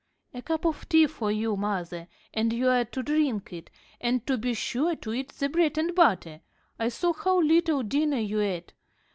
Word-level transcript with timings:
"A 0.33 0.41
cup 0.41 0.65
of 0.65 0.89
tea 0.89 1.05
for 1.05 1.31
you, 1.31 1.55
mother, 1.55 2.07
and 2.33 2.51
you 2.51 2.69
are 2.69 2.85
to 2.85 3.03
drink 3.03 3.53
it, 3.53 3.69
and 3.99 4.25
to 4.25 4.35
be 4.35 4.55
sure 4.55 4.95
to 4.95 5.13
eat 5.13 5.29
the 5.33 5.47
bread 5.47 5.77
and 5.77 5.93
butter. 5.93 6.41
I 6.79 6.89
saw 6.89 7.13
how 7.13 7.39
little 7.39 7.83
dinner 7.83 8.17
you 8.17 8.39
ate. 8.41 8.73